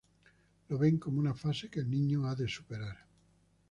[0.69, 3.05] Lo ven como una fase que el niño ha de superar.